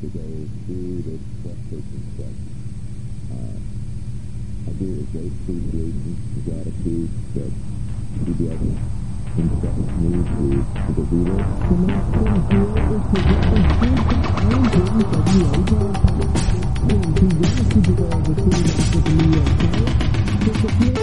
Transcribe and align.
to 0.00 0.06
go 0.06 0.22
through 0.66 1.02
this 1.02 1.20
frustration 1.42 2.02
stuff. 2.14 2.30
Uh, 3.32 3.58
I 4.66 4.72
do 4.78 4.86
a 4.94 5.04
great 5.10 5.32
appreciation 5.42 6.14
and 6.34 6.44
gratitude 6.44 7.10
that 7.34 7.50
CBS 8.22 8.62
instructs 9.38 9.90
me 9.98 10.10
to, 10.22 10.62
to. 10.86 11.02
The 11.02 11.74
next 11.82 12.06
here 12.48 12.70
is 12.78 13.02
to 13.10 13.18
get 13.26 13.42
the 13.48 13.66
feedback 13.80 14.14
and 14.38 14.64
the 14.68 14.82
overall 15.58 15.94
public. 15.98 16.30
To 16.78 17.26
get 17.26 17.50
the 17.50 17.64
feedback 17.74 18.22
of 18.22 18.36
the 18.36 18.46
the 18.94 19.10
New 19.14 19.30
York 20.54 20.97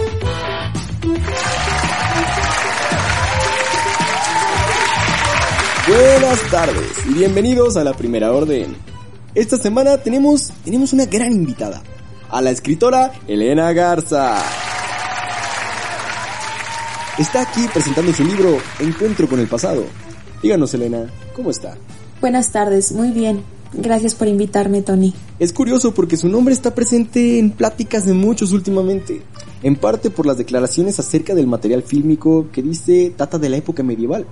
Buenas 5.98 6.50
tardes 6.50 7.06
y 7.08 7.14
bienvenidos 7.14 7.78
a 7.78 7.82
la 7.84 7.94
Primera 7.94 8.30
Orden. 8.30 8.76
Esta 9.34 9.56
semana 9.56 9.96
tenemos, 9.96 10.52
tenemos 10.62 10.92
una 10.92 11.06
gran 11.06 11.32
invitada, 11.32 11.82
a 12.28 12.42
la 12.42 12.50
escritora 12.50 13.12
Elena 13.26 13.72
Garza. 13.72 14.36
Está 17.16 17.40
aquí 17.40 17.62
presentando 17.72 18.12
su 18.12 18.24
libro 18.24 18.58
Encuentro 18.78 19.26
con 19.26 19.40
el 19.40 19.46
pasado. 19.46 19.84
Díganos 20.42 20.74
Elena, 20.74 21.10
¿cómo 21.34 21.50
está? 21.50 21.78
Buenas 22.20 22.52
tardes, 22.52 22.92
muy 22.92 23.10
bien. 23.10 23.42
Gracias 23.72 24.14
por 24.14 24.28
invitarme, 24.28 24.82
Tony. 24.82 25.14
Es 25.38 25.54
curioso 25.54 25.94
porque 25.94 26.18
su 26.18 26.28
nombre 26.28 26.52
está 26.52 26.74
presente 26.74 27.38
en 27.38 27.52
pláticas 27.52 28.04
de 28.04 28.12
muchos 28.12 28.52
últimamente, 28.52 29.22
en 29.62 29.76
parte 29.76 30.10
por 30.10 30.26
las 30.26 30.36
declaraciones 30.36 30.98
acerca 30.98 31.34
del 31.34 31.46
material 31.46 31.82
fílmico 31.82 32.48
que 32.52 32.60
dice 32.60 33.14
data 33.16 33.38
de 33.38 33.48
la 33.48 33.56
época 33.56 33.82
medieval. 33.82 34.26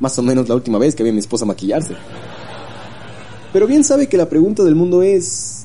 Más 0.00 0.18
o 0.18 0.22
menos 0.22 0.48
la 0.48 0.54
última 0.54 0.78
vez 0.78 0.94
que 0.94 1.02
vi 1.02 1.10
a 1.10 1.12
mi 1.12 1.20
esposa 1.20 1.44
maquillarse. 1.44 1.94
Pero 3.52 3.66
bien 3.66 3.84
sabe 3.84 4.08
que 4.08 4.16
la 4.16 4.28
pregunta 4.28 4.62
del 4.64 4.74
mundo 4.74 5.02
es... 5.02 5.64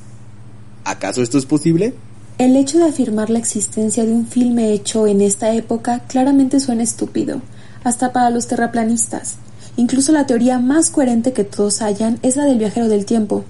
¿Acaso 0.85 1.21
esto 1.21 1.37
es 1.37 1.45
posible? 1.45 1.93
El 2.37 2.55
hecho 2.55 2.79
de 2.79 2.85
afirmar 2.85 3.29
la 3.29 3.39
existencia 3.39 4.05
de 4.05 4.13
un 4.13 4.25
filme 4.25 4.71
hecho 4.71 5.05
en 5.05 5.21
esta 5.21 5.53
época 5.53 5.99
claramente 6.07 6.59
suena 6.59 6.81
estúpido, 6.83 7.41
hasta 7.83 8.13
para 8.13 8.29
los 8.29 8.47
terraplanistas. 8.47 9.35
Incluso 9.77 10.11
la 10.11 10.25
teoría 10.25 10.57
más 10.59 10.89
coherente 10.89 11.33
que 11.33 11.43
todos 11.43 11.81
hallan 11.81 12.17
es 12.23 12.35
la 12.37 12.45
del 12.45 12.57
viajero 12.57 12.87
del 12.87 13.05
tiempo. 13.05 13.43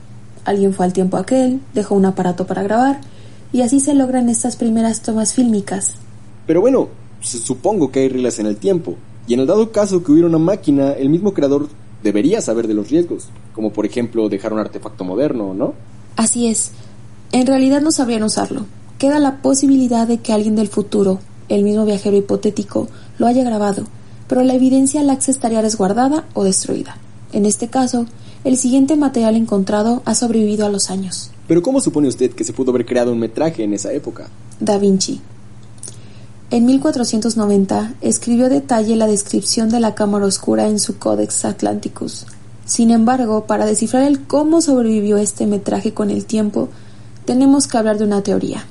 Alguien 0.44 0.74
fue 0.74 0.86
al 0.86 0.94
tiempo 0.94 1.18
aquel, 1.18 1.62
dejó 1.74 1.96
un 1.96 2.06
aparato 2.06 2.48
para 2.48 2.64
grabar, 2.64 3.00
y 3.54 3.62
así 3.62 3.80
se 3.80 3.94
logran 3.94 4.28
estas 4.30 4.56
primeras 4.56 5.02
tomas 5.02 5.34
fílmicas. 5.36 5.94
Pero 6.48 6.60
bueno, 6.62 6.90
su- 7.22 7.38
supongo 7.38 7.92
que 7.92 8.00
hay 8.02 8.10
reglas 8.10 8.40
en 8.40 8.48
el 8.48 8.58
tiempo. 8.58 8.96
Y 9.32 9.34
en 9.34 9.40
el 9.40 9.48
dado 9.48 9.72
caso 9.72 10.04
que 10.04 10.12
hubiera 10.12 10.28
una 10.28 10.40
máquina, 10.40 10.92
el 10.92 11.08
mismo 11.08 11.34
creador 11.34 11.70
debería 12.04 12.42
saber 12.42 12.68
de 12.68 12.74
los 12.74 12.90
riesgos. 12.90 13.30
Como 13.56 13.72
por 13.72 13.86
ejemplo 13.86 14.28
dejar 14.28 14.52
un 14.52 14.60
artefacto 14.60 15.06
moderno, 15.06 15.54
¿no? 15.54 15.74
Así 16.18 16.48
es. 16.48 16.72
En 17.32 17.48
realidad 17.48 17.80
no 17.80 17.94
sabrían 17.94 18.24
usarlo. 18.24 18.66
Queda 18.98 19.20
la 19.20 19.42
posibilidad 19.42 20.06
de 20.06 20.18
que 20.18 20.34
alguien 20.34 20.58
del 20.58 20.68
futuro, 20.68 21.20
el 21.48 21.64
mismo 21.64 21.86
viajero 21.86 22.18
hipotético, 22.18 22.90
lo 23.20 23.26
haya 23.26 23.46
grabado, 23.46 23.86
pero 24.28 24.44
la 24.44 24.54
evidencia 24.54 25.02
laxa 25.02 25.32
estaría 25.32 25.62
resguardada 25.62 26.26
o 26.34 26.44
destruida. 26.44 26.98
En 27.32 27.46
este 27.46 27.70
caso, 27.70 28.08
el 28.44 28.58
siguiente 28.58 28.98
material 28.98 29.38
encontrado 29.38 30.02
ha 30.04 30.14
sobrevivido 30.14 30.66
a 30.66 30.70
los 30.70 30.90
años. 30.90 31.32
Pero 31.48 31.62
¿cómo 31.62 31.80
supone 31.80 32.10
usted 32.10 32.32
que 32.32 32.44
se 32.44 32.52
pudo 32.52 32.72
haber 32.72 32.86
creado 32.86 33.14
un 33.14 33.20
metraje 33.20 33.64
en 33.64 33.74
esa 33.74 33.94
época? 33.94 34.28
Da 34.60 34.78
Vinci. 34.78 35.22
En 36.52 36.66
1490 36.66 37.94
escribió 38.02 38.50
detalle 38.50 38.98
la 38.98 39.08
descripción 39.08 39.70
de 39.70 39.80
la 39.80 39.96
cámara 39.96 40.26
oscura 40.26 40.68
en 40.68 40.80
su 40.80 40.98
Codex 40.98 41.46
Atlanticus. 41.46 42.26
Sin 42.66 42.92
embargo, 42.92 43.46
para 43.46 43.66
descifrar 43.66 44.04
el 44.04 44.28
cómo 44.28 44.62
sobrevivió 44.62 45.16
este 45.18 45.48
metraje 45.48 45.94
con 45.94 46.10
el 46.10 46.26
tiempo, 46.26 46.68
tenemos 47.24 47.68
que 47.68 47.78
hablar 47.78 47.98
de 47.98 48.04
una 48.04 48.22
teoría. 48.22 48.66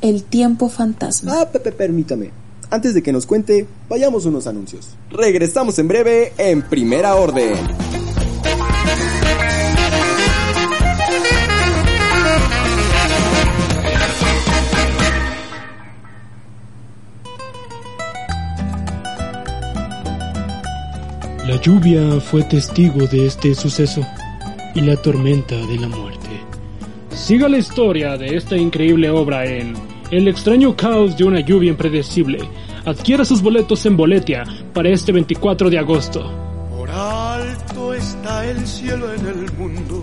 El 0.00 0.24
tiempo 0.24 0.70
fantasma. 0.70 1.34
Ah, 1.38 1.50
Pepe, 1.50 1.70
permítame. 1.70 2.30
Antes 2.70 2.94
de 2.94 3.02
que 3.02 3.12
nos 3.12 3.26
cuente, 3.26 3.66
vayamos 3.90 4.24
unos 4.24 4.46
anuncios. 4.46 4.88
Regresamos 5.10 5.78
en 5.78 5.88
breve 5.88 6.32
en 6.38 6.62
Primera 6.62 7.14
Orden. 7.16 7.58
La 21.46 21.60
lluvia 21.60 22.20
fue 22.20 22.42
testigo 22.44 23.06
de 23.06 23.26
este 23.26 23.54
suceso 23.54 24.00
y 24.74 24.80
la 24.80 24.96
tormenta 24.96 25.54
de 25.54 25.76
la 25.76 25.88
muerte. 25.88 26.30
Siga 27.10 27.50
la 27.50 27.58
historia 27.58 28.16
de 28.16 28.34
esta 28.34 28.56
increíble 28.56 29.10
obra 29.10 29.44
en 29.44 29.74
El 30.10 30.26
extraño 30.26 30.74
caos 30.74 31.18
de 31.18 31.24
una 31.24 31.40
lluvia 31.40 31.68
impredecible. 31.68 32.38
Adquiera 32.86 33.26
sus 33.26 33.42
boletos 33.42 33.84
en 33.84 33.94
Boletia 33.94 34.44
para 34.72 34.88
este 34.88 35.12
24 35.12 35.68
de 35.68 35.78
agosto. 35.78 36.32
Por 36.70 36.90
alto 36.90 37.92
está 37.92 38.46
el 38.46 38.66
cielo 38.66 39.12
en 39.12 39.26
el 39.26 39.52
mundo. 39.52 39.93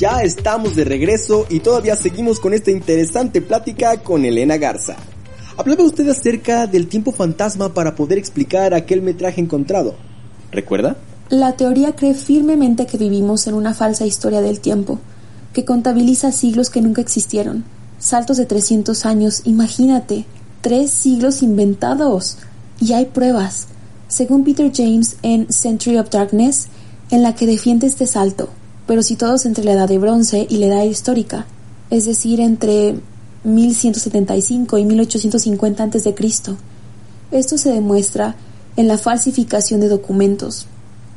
Ya 0.00 0.22
estamos 0.22 0.76
de 0.76 0.84
regreso 0.84 1.44
y 1.50 1.60
todavía 1.60 1.94
seguimos 1.94 2.40
con 2.40 2.54
esta 2.54 2.70
interesante 2.70 3.42
plática 3.42 4.02
con 4.02 4.24
Elena 4.24 4.56
Garza. 4.56 4.96
Hablaba 5.58 5.84
usted 5.84 6.08
acerca 6.08 6.66
del 6.66 6.88
tiempo 6.88 7.12
fantasma 7.12 7.74
para 7.74 7.94
poder 7.96 8.16
explicar 8.16 8.72
aquel 8.72 9.02
metraje 9.02 9.42
encontrado. 9.42 9.96
¿Recuerda? 10.52 10.96
La 11.28 11.52
teoría 11.52 11.96
cree 11.96 12.14
firmemente 12.14 12.86
que 12.86 12.96
vivimos 12.96 13.46
en 13.46 13.52
una 13.52 13.74
falsa 13.74 14.06
historia 14.06 14.40
del 14.40 14.60
tiempo, 14.60 14.98
que 15.52 15.66
contabiliza 15.66 16.32
siglos 16.32 16.70
que 16.70 16.80
nunca 16.80 17.02
existieron. 17.02 17.64
Saltos 17.98 18.38
de 18.38 18.46
300 18.46 19.04
años, 19.04 19.42
imagínate, 19.44 20.24
tres 20.62 20.92
siglos 20.92 21.42
inventados. 21.42 22.38
Y 22.80 22.94
hay 22.94 23.04
pruebas, 23.04 23.66
según 24.08 24.44
Peter 24.44 24.72
James 24.74 25.18
en 25.20 25.52
Century 25.52 25.98
of 25.98 26.08
Darkness, 26.08 26.68
en 27.10 27.22
la 27.22 27.34
que 27.34 27.46
defiende 27.46 27.86
este 27.86 28.06
salto, 28.06 28.48
pero 28.90 29.04
situados 29.04 29.46
entre 29.46 29.62
la 29.62 29.74
edad 29.74 29.88
de 29.88 29.98
bronce 29.98 30.48
y 30.50 30.56
la 30.56 30.66
edad 30.66 30.82
histórica, 30.82 31.46
es 31.90 32.06
decir, 32.06 32.40
entre 32.40 32.96
1175 33.44 34.78
y 34.78 34.84
1850 34.84 35.84
a.C. 35.84 36.14
Esto 37.30 37.56
se 37.56 37.72
demuestra 37.72 38.34
en 38.76 38.88
la 38.88 38.98
falsificación 38.98 39.80
de 39.80 39.88
documentos, 39.88 40.66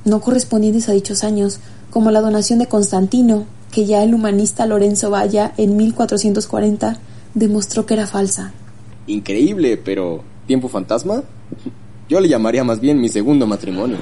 no 0.06 0.22
correspondientes 0.22 0.88
a 0.88 0.92
dichos 0.92 1.24
años, 1.24 1.62
como 1.90 2.12
la 2.12 2.22
donación 2.22 2.60
de 2.60 2.68
Constantino, 2.68 3.48
que 3.72 3.88
ya 3.88 4.04
el 4.04 4.14
humanista 4.14 4.68
Lorenzo 4.68 5.10
Valla 5.10 5.56
en 5.58 5.76
1440 5.76 7.00
demostró 7.34 7.88
que 7.88 7.96
era 7.96 8.06
falsa. 8.06 8.54
Increíble, 9.08 9.78
pero 9.78 10.24
¿tiempo 10.46 10.69
fantasma? 10.69 11.24
Yo 12.08 12.19
le 12.19 12.30
llamaría 12.30 12.64
más 12.64 12.80
bien 12.80 13.02
mi 13.02 13.10
segundo 13.10 13.48
matrimonio. 13.48 13.98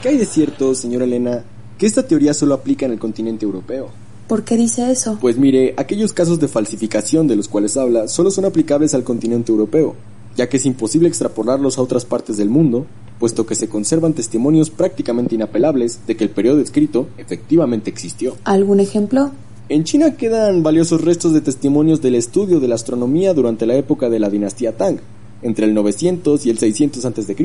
¿Qué 0.00 0.10
hay 0.10 0.18
de 0.18 0.24
cierto, 0.24 0.72
señora 0.76 1.04
Elena, 1.04 1.42
que 1.80 1.86
esta 1.86 2.06
teoría 2.06 2.34
solo 2.34 2.52
aplica 2.52 2.84
en 2.84 2.92
el 2.92 2.98
continente 2.98 3.46
europeo? 3.46 3.88
¿Por 4.28 4.44
qué 4.44 4.58
dice 4.58 4.90
eso? 4.92 5.16
Pues 5.18 5.38
mire, 5.38 5.72
aquellos 5.78 6.12
casos 6.12 6.38
de 6.38 6.46
falsificación 6.46 7.26
de 7.26 7.36
los 7.36 7.48
cuales 7.48 7.78
habla 7.78 8.06
solo 8.06 8.30
son 8.30 8.44
aplicables 8.44 8.92
al 8.92 9.02
continente 9.02 9.50
europeo, 9.50 9.94
ya 10.36 10.46
que 10.46 10.58
es 10.58 10.66
imposible 10.66 11.08
extrapolarlos 11.08 11.78
a 11.78 11.82
otras 11.82 12.04
partes 12.04 12.36
del 12.36 12.50
mundo, 12.50 12.84
puesto 13.18 13.46
que 13.46 13.54
se 13.54 13.70
conservan 13.70 14.12
testimonios 14.12 14.68
prácticamente 14.68 15.36
inapelables 15.36 16.00
de 16.06 16.18
que 16.18 16.24
el 16.24 16.28
periodo 16.28 16.60
escrito 16.60 17.08
efectivamente 17.16 17.88
existió. 17.88 18.36
¿Algún 18.44 18.80
ejemplo? 18.80 19.30
En 19.70 19.84
China 19.84 20.16
quedan 20.16 20.62
valiosos 20.62 21.00
restos 21.00 21.32
de 21.32 21.40
testimonios 21.40 22.02
del 22.02 22.16
estudio 22.16 22.60
de 22.60 22.68
la 22.68 22.74
astronomía 22.74 23.32
durante 23.32 23.64
la 23.64 23.76
época 23.76 24.10
de 24.10 24.18
la 24.18 24.28
dinastía 24.28 24.76
Tang, 24.76 24.98
entre 25.40 25.64
el 25.64 25.72
900 25.72 26.44
y 26.44 26.50
el 26.50 26.58
600 26.58 27.06
a.C. 27.06 27.36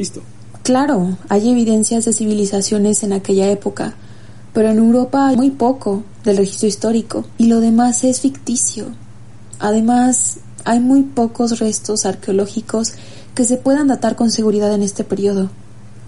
Claro, 0.63 1.17
hay 1.29 1.49
evidencias 1.49 2.03
de 2.03 2.11
civilizaciones 2.11 3.03
en 3.03 3.13
aquella 3.13 3.49
época, 3.49 3.95
pero 4.55 4.69
en 4.69 4.77
Europa 4.77 5.27
hay 5.27 5.35
muy 5.35 5.51
poco 5.51 6.03
del 6.23 6.37
registro 6.37 6.69
histórico 6.69 7.25
y 7.37 7.47
lo 7.47 7.59
demás 7.59 8.05
es 8.05 8.21
ficticio. 8.21 8.85
Además, 9.59 10.37
hay 10.63 10.79
muy 10.79 11.03
pocos 11.03 11.59
restos 11.59 12.05
arqueológicos 12.05 12.93
que 13.35 13.43
se 13.43 13.57
puedan 13.57 13.89
datar 13.89 14.15
con 14.15 14.31
seguridad 14.31 14.73
en 14.73 14.81
este 14.81 15.03
periodo. 15.03 15.49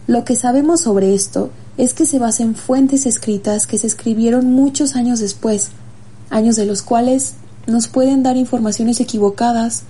Lo 0.08 0.24
que 0.24 0.38
sabemos 0.38 0.80
sobre 0.80 1.14
esto 1.14 1.50
es 1.76 1.94
que 1.94 2.06
se 2.06 2.20
basa 2.20 2.42
en 2.42 2.56
fuentes 2.56 3.06
escritas 3.06 3.68
que 3.68 3.78
se 3.78 3.88
escribieron 3.88 4.46
muchos 4.54 4.96
años 4.96 5.20
después, 5.20 5.72
años 6.30 6.56
de 6.56 6.66
los 6.66 6.82
cuales 6.84 7.34
nos 7.68 7.90
pueden 7.90 8.24
dar 8.24 8.38
informaciones 8.38 9.02
equivocadas 9.02 9.84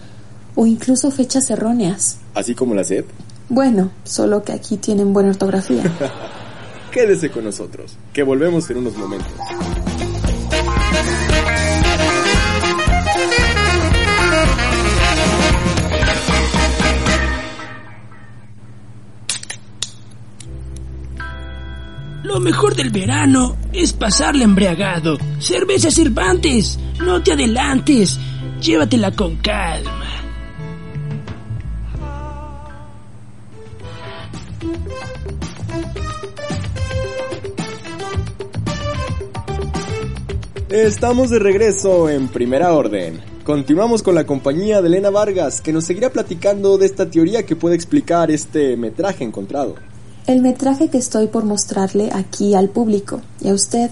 o 0.55 0.65
incluso 0.65 1.11
fechas 1.11 1.51
erróneas. 1.51 2.17
Así 2.33 2.55
como 2.55 2.73
la 2.73 2.83
sed. 2.83 3.05
Bueno, 3.49 3.91
solo 4.03 4.43
que 4.43 4.53
aquí 4.53 4.77
tienen 4.77 5.13
buena 5.13 5.29
ortografía. 5.29 5.83
Quédese 6.97 7.29
con 7.29 7.43
nosotros, 7.43 7.95
que 8.11 8.23
volvemos 8.23 8.67
en 8.71 8.77
unos 8.77 8.97
momentos. 8.97 9.31
Lo 22.23 22.39
mejor 22.39 22.73
del 22.73 22.89
verano 22.89 23.55
es 23.73 23.93
pasarla 23.93 24.43
embriagado. 24.45 25.19
Cerveza 25.37 25.91
Cervantes, 25.91 26.79
no 26.99 27.21
te 27.21 27.33
adelantes, 27.33 28.19
llévatela 28.59 29.11
con 29.11 29.35
calma. 29.35 30.06
Estamos 40.69 41.29
de 41.29 41.39
regreso 41.39 42.09
en 42.09 42.27
primera 42.27 42.73
orden. 42.73 43.21
Continuamos 43.45 44.03
con 44.03 44.15
la 44.15 44.25
compañía 44.25 44.81
de 44.81 44.89
Elena 44.89 45.09
Vargas, 45.09 45.61
que 45.61 45.71
nos 45.71 45.85
seguirá 45.85 46.09
platicando 46.11 46.77
de 46.77 46.85
esta 46.85 47.09
teoría 47.09 47.45
que 47.45 47.55
puede 47.55 47.73
explicar 47.73 48.31
este 48.31 48.75
metraje 48.75 49.23
encontrado. 49.23 49.75
El 50.25 50.41
metraje 50.41 50.89
que 50.89 50.97
estoy 50.97 51.27
por 51.27 51.45
mostrarle 51.45 52.09
aquí 52.11 52.53
al 52.53 52.67
público 52.67 53.21
y 53.39 53.47
a 53.47 53.53
usted 53.53 53.91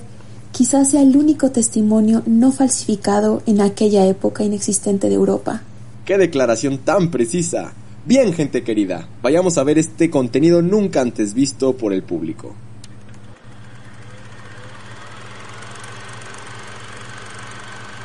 quizás 0.52 0.92
sea 0.92 1.02
el 1.02 1.16
único 1.16 1.50
testimonio 1.50 2.24
no 2.26 2.52
falsificado 2.52 3.42
en 3.46 3.62
aquella 3.62 4.06
época 4.06 4.44
inexistente 4.44 5.08
de 5.08 5.16
Europa. 5.16 5.62
¡Qué 6.04 6.18
declaración 6.18 6.80
tan 6.80 7.10
precisa! 7.10 7.72
Bien, 8.06 8.34
gente 8.34 8.66
querida, 8.66 9.08
vayamos 9.24 9.58
a 9.58 9.64
ver 9.64 9.80
este 9.80 10.10
contenido 10.10 10.62
nunca 10.62 11.00
antes 11.00 11.34
visto 11.34 11.78
por 11.78 11.94
el 11.94 12.04
público. 12.04 12.54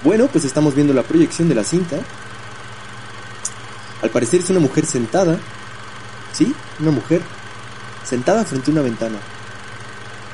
Bueno, 0.03 0.29
pues 0.29 0.45
estamos 0.45 0.75
viendo 0.75 0.95
la 0.95 1.03
proyección 1.03 1.49
de 1.49 1.55
la 1.55 1.65
cinta. 1.65 1.97
Al 4.03 4.11
parecer 4.11 4.41
es 4.41 4.49
una 4.51 4.61
mujer 4.61 4.87
sentada. 4.87 5.39
Sí, 6.33 6.55
una 6.81 6.91
mujer. 6.91 7.21
Sentada 8.05 8.45
frente 8.45 8.71
a 8.71 8.73
una 8.73 8.83
ventana. 8.83 9.19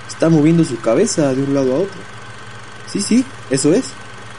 Está 0.08 0.28
moviendo 0.28 0.64
su 0.64 0.80
cabeza 0.80 1.34
de 1.34 1.42
un 1.42 1.52
lado 1.52 1.74
a 1.74 1.78
otro. 1.78 1.98
Sí, 2.90 3.00
sí, 3.00 3.24
eso 3.50 3.74
es. 3.74 3.86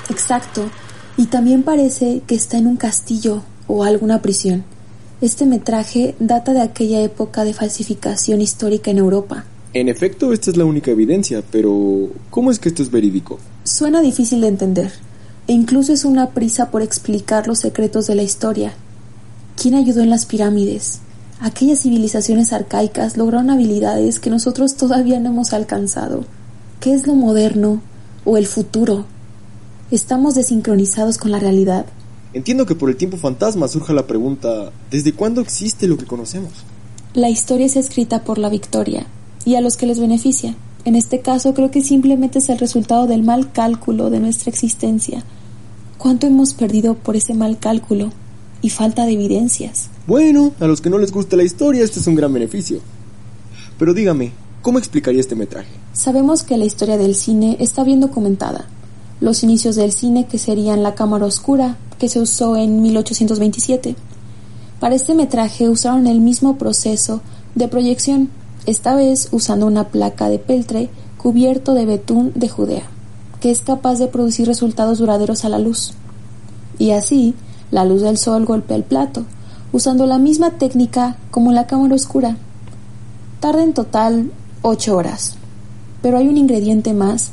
Exacto. 0.10 0.70
Y 1.18 1.26
también 1.26 1.64
parece 1.64 2.22
que 2.26 2.36
está 2.36 2.58
en 2.58 2.68
un 2.68 2.78
castillo 2.78 3.44
o 3.68 3.84
alguna 3.84 4.22
prisión. 4.22 4.64
Este 5.20 5.46
metraje 5.46 6.16
data 6.20 6.54
de 6.54 6.62
aquella 6.62 7.02
época 7.02 7.44
de 7.44 7.54
falsificación 7.54 8.40
histórica 8.40 8.92
en 8.92 9.00
Europa. 9.00 9.46
En 9.74 9.90
efecto, 9.90 10.32
esta 10.32 10.52
es 10.52 10.58
la 10.58 10.66
única 10.66 10.92
evidencia, 10.92 11.44
pero 11.52 12.10
¿cómo 12.30 12.50
es 12.50 12.60
que 12.60 12.70
esto 12.70 12.82
es 12.82 12.90
verídico? 12.90 13.40
Suena 13.64 14.02
difícil 14.02 14.42
de 14.42 14.48
entender, 14.48 14.92
e 15.48 15.54
incluso 15.54 15.94
es 15.94 16.06
una 16.06 16.32
prisa 16.32 16.72
por 16.72 16.82
explicar 16.82 17.48
los 17.48 17.60
secretos 17.60 18.08
de 18.08 18.16
la 18.16 18.24
historia. 18.24 18.74
¿Quién 19.56 19.76
ayudó 19.76 20.02
en 20.02 20.10
las 20.10 20.26
pirámides? 20.26 21.00
Aquellas 21.40 21.82
civilizaciones 21.82 22.52
arcaicas 22.52 23.16
lograron 23.16 23.50
habilidades 23.50 24.20
que 24.20 24.30
nosotros 24.30 24.76
todavía 24.76 25.20
no 25.20 25.30
hemos 25.30 25.54
alcanzado. 25.54 26.26
¿Qué 26.80 26.94
es 26.94 27.08
lo 27.08 27.16
moderno 27.16 27.82
o 28.26 28.38
el 28.38 28.46
futuro? 28.46 29.06
Estamos 29.90 30.36
desincronizados 30.36 31.18
con 31.18 31.32
la 31.32 31.40
realidad. 31.40 31.86
Entiendo 32.34 32.66
que 32.66 32.76
por 32.76 32.90
el 32.90 32.98
tiempo 32.98 33.18
fantasma 33.18 33.68
surja 33.68 33.94
la 33.94 34.06
pregunta, 34.06 34.72
¿desde 34.92 35.14
cuándo 35.14 35.42
existe 35.42 35.88
lo 35.88 35.98
que 35.98 36.06
conocemos? 36.06 36.52
La 37.14 37.30
historia 37.30 37.68
es 37.68 37.78
escrita 37.78 38.24
por 38.24 38.38
la 38.38 38.50
victoria 38.50 39.08
y 39.46 39.56
a 39.56 39.62
los 39.62 39.78
que 39.78 39.88
les 39.88 40.00
beneficia. 40.00 40.56
En 40.86 40.96
este 40.96 41.22
caso 41.22 41.54
creo 41.54 41.72
que 41.72 41.82
simplemente 41.82 42.40
es 42.40 42.50
el 42.50 42.60
resultado 42.60 43.08
del 43.08 43.24
mal 43.24 43.52
cálculo 43.52 44.10
de 44.10 44.20
nuestra 44.20 44.50
existencia. 44.50 45.24
¿Cuánto 45.98 46.28
hemos 46.28 46.54
perdido 46.54 46.94
por 46.94 47.16
ese 47.16 47.34
mal 47.34 47.58
cálculo 47.58 48.12
y 48.62 48.70
falta 48.70 49.06
de 49.06 49.14
evidencias? 49.14 49.90
Bueno, 50.06 50.54
a 50.60 50.68
los 50.68 50.80
que 50.80 50.92
no 50.92 51.00
les 51.00 51.12
gusta 51.12 51.36
la 51.36 51.44
historia, 51.44 51.84
este 51.84 52.00
es 52.00 52.08
un 52.08 52.16
gran 52.16 52.32
beneficio. 52.32 52.82
Pero 53.80 53.94
dígame, 53.96 54.32
¿cómo 54.62 54.78
explicaría 54.78 55.22
este 55.22 55.36
metraje? 55.36 55.70
Sabemos 55.94 56.44
que 56.44 56.58
la 56.58 56.66
historia 56.66 56.98
del 56.98 57.16
cine 57.16 57.58
está 57.60 57.84
bien 57.84 58.00
documentada. 58.00 58.68
Los 59.20 59.42
inicios 59.44 59.76
del 59.76 59.92
cine, 59.92 60.28
que 60.28 60.38
serían 60.38 60.84
la 60.84 60.94
cámara 60.94 61.26
oscura, 61.26 61.78
que 61.98 62.10
se 62.10 62.20
usó 62.20 62.56
en 62.56 62.82
1827. 62.84 63.96
Para 64.80 64.94
este 64.94 65.16
metraje 65.16 65.68
usaron 65.68 66.06
el 66.06 66.20
mismo 66.20 66.58
proceso 66.60 67.22
de 67.56 67.68
proyección, 67.68 68.30
esta 68.68 68.96
vez 68.96 69.30
usando 69.32 69.66
una 69.66 69.88
placa 69.88 70.30
de 70.30 70.38
peltre 70.38 70.90
cubierto 71.18 71.74
de 71.74 71.88
betún 71.88 72.32
de 72.36 72.50
Judea, 72.50 72.88
que 73.40 73.52
es 73.52 73.62
capaz 73.62 74.00
de 74.00 74.08
producir 74.08 74.48
resultados 74.48 75.00
duraderos 75.00 75.46
a 75.46 75.50
la 75.50 75.60
luz. 75.60 75.94
Y 76.80 76.92
así, 76.92 77.36
la 77.72 77.86
luz 77.86 78.02
del 78.02 78.18
sol 78.18 78.46
golpea 78.46 78.78
el 78.78 78.84
plato, 78.84 79.26
usando 79.72 80.06
la 80.06 80.18
misma 80.18 80.52
técnica 80.52 81.18
como 81.32 81.52
la 81.52 81.68
cámara 81.68 81.96
oscura. 81.96 82.38
Tarda 83.40 83.64
en 83.64 83.74
total 83.74 84.32
8 84.62 84.96
horas. 84.96 85.36
Pero 86.02 86.18
hay 86.18 86.28
un 86.28 86.38
ingrediente 86.38 86.94
más, 86.94 87.32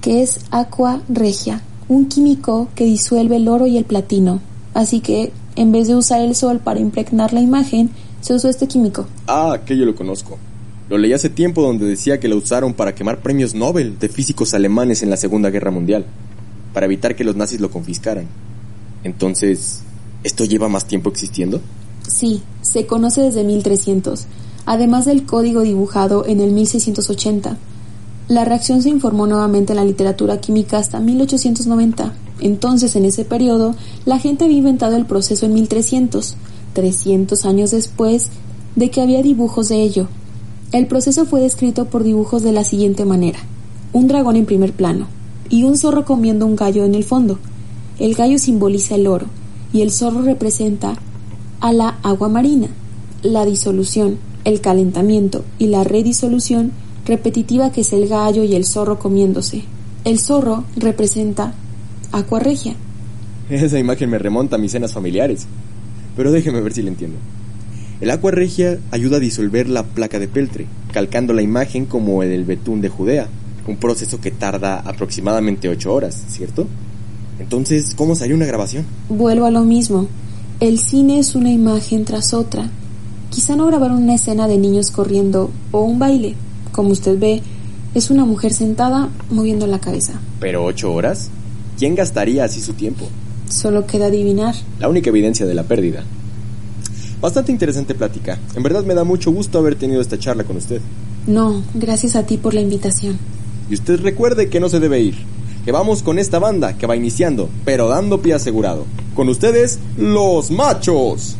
que 0.00 0.22
es 0.22 0.40
aqua 0.50 1.00
regia, 1.08 1.62
un 1.88 2.06
químico 2.06 2.68
que 2.74 2.84
disuelve 2.84 3.36
el 3.36 3.48
oro 3.48 3.66
y 3.66 3.76
el 3.76 3.84
platino. 3.84 4.40
Así 4.74 5.00
que, 5.00 5.32
en 5.56 5.72
vez 5.72 5.88
de 5.88 5.96
usar 5.96 6.20
el 6.20 6.34
sol 6.34 6.60
para 6.60 6.80
impregnar 6.80 7.32
la 7.32 7.40
imagen, 7.40 7.90
se 8.20 8.34
usó 8.34 8.48
este 8.48 8.68
químico. 8.68 9.06
Ah, 9.26 9.58
que 9.64 9.76
yo 9.76 9.84
lo 9.84 9.94
conozco. 9.94 10.38
Lo 10.88 10.96
leí 10.96 11.12
hace 11.12 11.28
tiempo 11.28 11.62
donde 11.62 11.84
decía 11.84 12.18
que 12.18 12.28
lo 12.28 12.36
usaron 12.36 12.72
para 12.72 12.94
quemar 12.94 13.20
premios 13.20 13.54
Nobel 13.54 13.98
de 13.98 14.08
físicos 14.08 14.54
alemanes 14.54 15.02
en 15.02 15.10
la 15.10 15.18
Segunda 15.18 15.50
Guerra 15.50 15.70
Mundial, 15.70 16.06
para 16.72 16.86
evitar 16.86 17.14
que 17.14 17.24
los 17.24 17.36
nazis 17.36 17.60
lo 17.60 17.70
confiscaran. 17.70 18.26
Entonces, 19.04 19.82
¿esto 20.24 20.44
lleva 20.44 20.68
más 20.68 20.86
tiempo 20.86 21.10
existiendo? 21.10 21.60
Sí, 22.08 22.42
se 22.62 22.86
conoce 22.86 23.20
desde 23.20 23.44
1300, 23.44 24.24
además 24.64 25.04
del 25.04 25.26
código 25.26 25.60
dibujado 25.60 26.24
en 26.26 26.40
el 26.40 26.52
1680. 26.52 27.58
La 28.28 28.46
reacción 28.46 28.80
se 28.82 28.88
informó 28.88 29.26
nuevamente 29.26 29.72
en 29.72 29.78
la 29.78 29.84
literatura 29.84 30.40
química 30.40 30.78
hasta 30.78 31.00
1890. 31.00 32.14
Entonces, 32.40 32.96
en 32.96 33.04
ese 33.04 33.26
periodo, 33.26 33.74
la 34.06 34.18
gente 34.18 34.46
había 34.46 34.58
inventado 34.58 34.96
el 34.96 35.04
proceso 35.04 35.44
en 35.44 35.54
1300, 35.54 36.36
300 36.72 37.44
años 37.44 37.72
después 37.72 38.28
de 38.76 38.90
que 38.90 39.02
había 39.02 39.22
dibujos 39.22 39.68
de 39.68 39.82
ello. 39.82 40.08
El 40.70 40.86
proceso 40.86 41.24
fue 41.24 41.40
descrito 41.40 41.86
por 41.86 42.04
dibujos 42.04 42.42
de 42.42 42.52
la 42.52 42.62
siguiente 42.62 43.06
manera. 43.06 43.38
Un 43.94 44.06
dragón 44.06 44.36
en 44.36 44.44
primer 44.44 44.72
plano 44.74 45.06
y 45.48 45.64
un 45.64 45.78
zorro 45.78 46.04
comiendo 46.04 46.44
un 46.44 46.56
gallo 46.56 46.84
en 46.84 46.94
el 46.94 47.04
fondo. 47.04 47.38
El 47.98 48.14
gallo 48.14 48.38
simboliza 48.38 48.96
el 48.96 49.06
oro 49.06 49.26
y 49.72 49.80
el 49.80 49.90
zorro 49.90 50.20
representa 50.20 50.96
a 51.60 51.72
la 51.72 51.98
agua 52.02 52.28
marina, 52.28 52.68
la 53.22 53.46
disolución, 53.46 54.18
el 54.44 54.60
calentamiento 54.60 55.42
y 55.58 55.68
la 55.68 55.84
redisolución 55.84 56.72
repetitiva 57.06 57.72
que 57.72 57.80
es 57.80 57.94
el 57.94 58.06
gallo 58.06 58.44
y 58.44 58.54
el 58.54 58.66
zorro 58.66 58.98
comiéndose. 58.98 59.64
El 60.04 60.18
zorro 60.18 60.64
representa 60.76 61.54
aqua 62.12 62.40
regia. 62.40 62.74
Esa 63.50 63.78
imagen 63.78 64.10
me 64.10 64.18
remonta 64.18 64.56
a 64.56 64.58
mis 64.58 64.72
cenas 64.72 64.92
familiares. 64.92 65.46
Pero 66.14 66.30
déjeme 66.30 66.60
ver 66.60 66.74
si 66.74 66.82
le 66.82 66.88
entiendo. 66.90 67.16
El 68.00 68.10
agua 68.10 68.30
regia 68.30 68.78
ayuda 68.92 69.16
a 69.16 69.20
disolver 69.20 69.68
la 69.68 69.82
placa 69.82 70.20
de 70.20 70.28
peltre, 70.28 70.66
calcando 70.92 71.32
la 71.32 71.42
imagen 71.42 71.84
como 71.84 72.22
el 72.22 72.44
betún 72.44 72.80
de 72.80 72.88
Judea, 72.88 73.26
un 73.66 73.76
proceso 73.76 74.20
que 74.20 74.30
tarda 74.30 74.78
aproximadamente 74.78 75.68
8 75.68 75.92
horas, 75.92 76.24
¿cierto? 76.28 76.68
Entonces, 77.40 77.94
¿cómo 77.96 78.14
salió 78.14 78.36
una 78.36 78.46
grabación? 78.46 78.86
Vuelvo 79.08 79.46
a 79.46 79.50
lo 79.50 79.64
mismo. 79.64 80.06
El 80.60 80.78
cine 80.78 81.18
es 81.18 81.34
una 81.34 81.50
imagen 81.50 82.04
tras 82.04 82.34
otra. 82.34 82.70
Quizá 83.30 83.56
no 83.56 83.66
grabaron 83.66 84.02
una 84.04 84.14
escena 84.14 84.46
de 84.46 84.58
niños 84.58 84.90
corriendo 84.90 85.50
o 85.72 85.82
un 85.82 85.98
baile. 85.98 86.36
Como 86.70 86.90
usted 86.90 87.18
ve, 87.18 87.42
es 87.94 88.10
una 88.10 88.24
mujer 88.24 88.52
sentada 88.52 89.08
moviendo 89.30 89.66
la 89.66 89.80
cabeza. 89.80 90.20
¿Pero 90.38 90.64
8 90.64 90.92
horas? 90.92 91.30
¿Quién 91.78 91.96
gastaría 91.96 92.44
así 92.44 92.60
su 92.60 92.74
tiempo? 92.74 93.06
Solo 93.48 93.86
queda 93.86 94.06
adivinar. 94.06 94.54
La 94.78 94.88
única 94.88 95.10
evidencia 95.10 95.46
de 95.46 95.54
la 95.54 95.64
pérdida. 95.64 96.04
Bastante 97.20 97.50
interesante 97.50 97.94
plática. 97.94 98.38
En 98.54 98.62
verdad 98.62 98.84
me 98.84 98.94
da 98.94 99.02
mucho 99.02 99.32
gusto 99.32 99.58
haber 99.58 99.74
tenido 99.74 100.00
esta 100.00 100.18
charla 100.18 100.44
con 100.44 100.56
usted. 100.56 100.80
No, 101.26 101.62
gracias 101.74 102.14
a 102.14 102.24
ti 102.24 102.36
por 102.36 102.54
la 102.54 102.60
invitación. 102.60 103.18
Y 103.68 103.74
usted 103.74 104.00
recuerde 104.00 104.48
que 104.48 104.60
no 104.60 104.68
se 104.68 104.78
debe 104.78 105.00
ir. 105.00 105.16
Que 105.64 105.72
vamos 105.72 106.02
con 106.02 106.18
esta 106.18 106.38
banda 106.38 106.78
que 106.78 106.86
va 106.86 106.96
iniciando, 106.96 107.50
pero 107.64 107.88
dando 107.88 108.22
pie 108.22 108.34
asegurado. 108.34 108.86
Con 109.14 109.28
ustedes, 109.28 109.80
los 109.96 110.50
machos. 110.52 111.36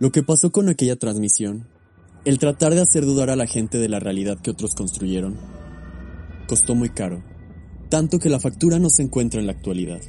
Lo 0.00 0.10
que 0.10 0.22
pasó 0.22 0.50
con 0.50 0.68
aquella 0.68 0.96
transmisión, 0.96 1.66
el 2.24 2.38
tratar 2.38 2.74
de 2.74 2.80
hacer 2.80 3.04
dudar 3.04 3.30
a 3.30 3.36
la 3.36 3.46
gente 3.46 3.78
de 3.78 3.88
la 3.88 4.00
realidad 4.00 4.38
que 4.40 4.50
otros 4.50 4.74
construyeron, 4.74 5.36
costó 6.46 6.74
muy 6.74 6.88
caro, 6.88 7.22
tanto 7.90 8.18
que 8.18 8.30
la 8.30 8.40
factura 8.40 8.78
no 8.78 8.88
se 8.88 9.02
encuentra 9.02 9.40
en 9.40 9.46
la 9.46 9.52
actualidad. 9.52 10.00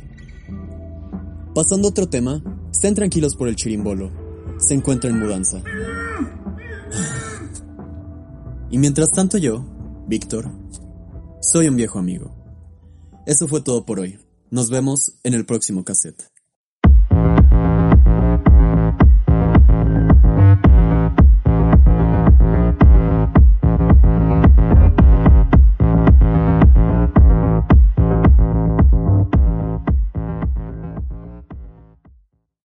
Pasando 1.53 1.87
a 1.87 1.91
otro 1.91 2.07
tema, 2.07 2.41
estén 2.71 2.95
tranquilos 2.95 3.35
por 3.35 3.47
el 3.47 3.55
chirimbolo, 3.55 4.11
se 4.57 4.73
encuentra 4.73 5.09
en 5.09 5.19
mudanza. 5.19 5.61
Y 8.71 8.77
mientras 8.77 9.11
tanto 9.11 9.37
yo, 9.37 9.65
Víctor, 10.07 10.51
soy 11.41 11.67
un 11.67 11.75
viejo 11.75 11.99
amigo. 11.99 12.35
Eso 13.25 13.47
fue 13.47 13.61
todo 13.61 13.85
por 13.85 13.99
hoy. 13.99 14.19
Nos 14.51 14.69
vemos 14.69 15.13
en 15.23 15.33
el 15.33 15.45
próximo 15.45 15.83
cassette. 15.83 16.34